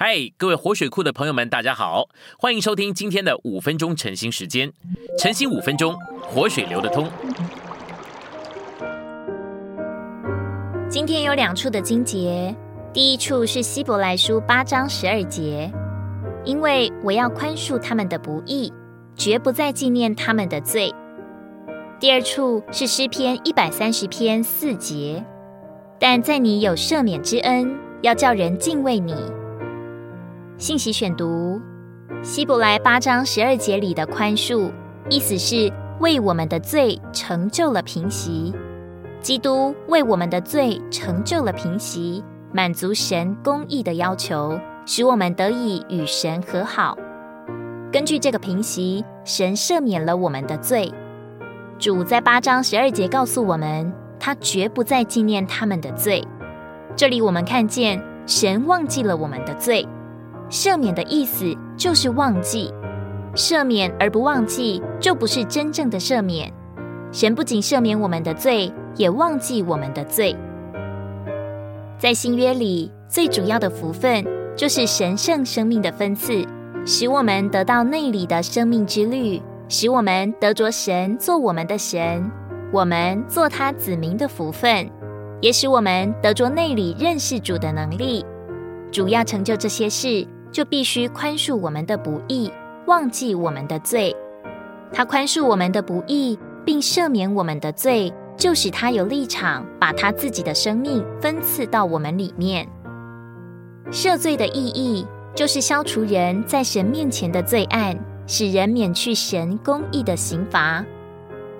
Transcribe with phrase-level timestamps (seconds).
[0.00, 2.08] 嗨，各位活水库的朋友们，大家好，
[2.38, 4.72] 欢迎收听今天的五分钟晨兴时间。
[5.18, 7.10] 晨兴五分钟，活水流得通。
[10.88, 12.54] 今天有两处的经节，
[12.92, 15.68] 第一处是希伯来书八章十二节，
[16.44, 18.72] 因为我要宽恕他们的不义，
[19.16, 20.94] 绝不再纪念他们的罪。
[21.98, 25.24] 第二处是诗篇一百三十篇四节，
[25.98, 29.16] 但在你有赦免之恩，要叫人敬畏你。
[30.58, 31.62] 信息选读：
[32.20, 34.72] 希伯来八章十二节里的宽恕，
[35.08, 38.52] 意思是为我们的罪成就了平息。
[39.20, 46.98] 基督为我们的罪成就了平息，满足神公义的要求，使我们得以与神和好。
[47.92, 50.92] 根据这个平息，神赦免了我们的罪。
[51.78, 56.26] 主在八章十二节告诉我们，他绝不再纪念他们的罪。
[56.96, 59.86] 这里我们看见神忘记了我们的罪。
[60.50, 62.72] 赦免的意思就是忘记，
[63.34, 66.52] 赦免而不忘记，就不是真正的赦免。
[67.12, 70.36] 神不仅赦免我们的罪，也忘记我们的罪。
[71.98, 74.24] 在新约里，最主要的福分
[74.56, 76.46] 就是神圣生命的分赐，
[76.86, 82.30] 使我们得到内里的生命之律，使我们得着神做我们的神，
[82.72, 84.88] 我们做他子民的福分，
[85.40, 88.24] 也使我们得着内里认识主的能力。
[88.90, 90.26] 主要成就这些事。
[90.50, 92.52] 就必须宽恕我们的不义，
[92.86, 94.14] 忘记我们的罪。
[94.92, 102.66] 他宽恕我们的不义，并赦免我们的罪，就使他有立场，把他自己的生命分赐到我们里面。
[103.90, 110.84] 赦罪的意义，就是消除人在神面前的罪案，使人免去神公义的刑罚。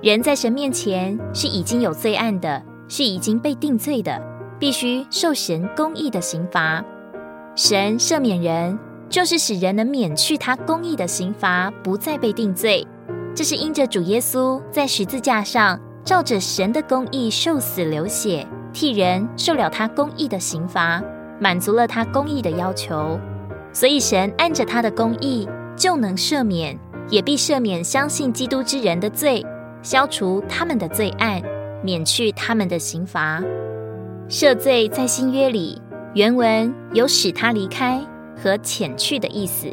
[0.00, 4.22] 人在神面前是已经有罪案的，是已经被定罪的，
[4.58, 6.84] 必须受神公义的刑罚。
[7.58, 8.78] 神赦免人，
[9.10, 12.86] 就是使人能免去他公义的刑罚，不再被定罪。
[13.34, 21.02] 这是因着主耶稣在十字架上照着神的公义受死流血，替人受了他公义的刑罚，
[21.40, 23.18] 满足了他公义的要求。
[23.72, 26.78] 所以神按着他的公义，就能赦免，
[27.10, 29.44] 也必赦免相信基督之人的罪，
[29.82, 31.42] 消除他们的罪案，
[31.82, 33.42] 免去他们的刑罚。
[34.28, 35.82] 赦罪在新约里。
[36.14, 38.00] 原文有使他离开
[38.36, 39.68] 和遣去的意思。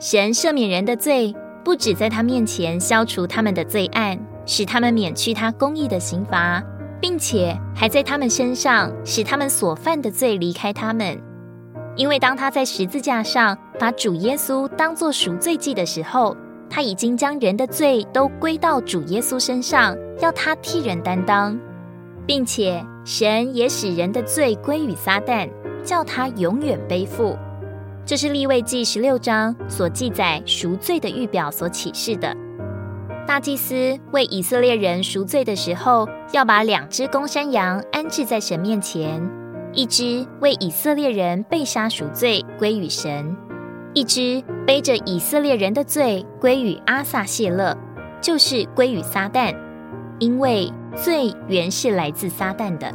[0.00, 1.34] 神赦免人的罪，
[1.64, 6.62] 不止在他面前消除他们的罪案，使他们免去他公义的刑罚，
[7.00, 11.18] 并且还在他们身上使他们所犯的罪离开他们。
[11.96, 16.36] 因为当他在十字架上把主耶稣当作赎罪祭的时候，
[16.68, 21.56] 他已经将人的罪都归到主耶稣身上，要他替人担当。
[22.26, 25.48] 并且神也使人的罪归于撒旦，
[25.84, 27.36] 叫他永远背负。
[28.06, 32.36] 这是立位记十六章所记载赎罪的预表所启示的。
[33.26, 39.26] 大祭司为以色列人赎罪的时候，要把两只公山羊安置在神面前，
[39.72, 43.34] 一只为以色列人被杀赎罪归于神，
[43.94, 47.74] 一只背着以色列人的罪归于阿撒谢勒，
[48.20, 49.54] 就是归于撒旦，
[50.18, 50.72] 因为。
[50.96, 52.88] 罪原是来自撒旦的。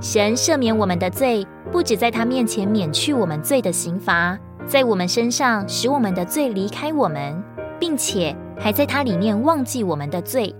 [0.00, 7.44] 神赦免我们的罪，不止在他面前免去我们罪的刑罚，在我们身上使我们的罪离开我们，
[7.78, 10.54] 并且还在他里面忘记我们的罪。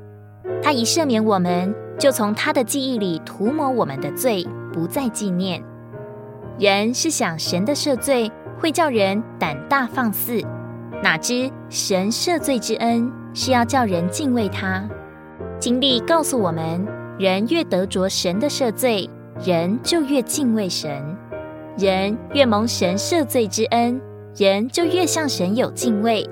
[0.63, 5.65] 他一赦免我们，就从他的记忆里涂抹我们的罪，不再纪念。
[6.59, 10.43] 人是想神的赦罪会叫人胆大放肆，
[11.03, 14.87] 哪知神赦罪之恩是要叫人敬畏他。
[15.61, 16.87] 经历告诉我们，
[17.19, 19.07] 人越得着神的赦罪，
[19.45, 20.91] 人就越敬畏神；
[21.77, 24.01] 人越蒙神赦罪之恩，
[24.35, 26.27] 人就越向神有敬畏。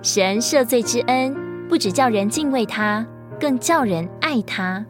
[0.00, 1.36] 神赦罪之恩，
[1.68, 3.06] 不只叫人敬畏他，
[3.38, 4.82] 更叫人爱他。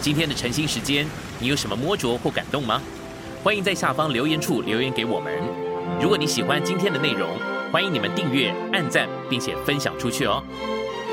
[0.00, 1.06] 今天的晨兴时间，
[1.38, 2.82] 你有什么摸着或感动吗？
[3.44, 5.32] 欢迎在下方留言处留言给我们。
[6.02, 7.28] 如果你喜欢今天的内容，
[7.70, 10.42] 欢迎你们订阅、按赞，并且分享出去哦。